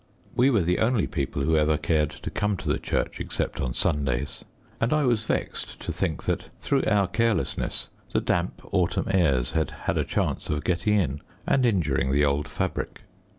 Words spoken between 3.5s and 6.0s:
on Sundays, and I was vexed to